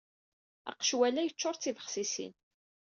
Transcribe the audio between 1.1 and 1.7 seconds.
yeccuṛ d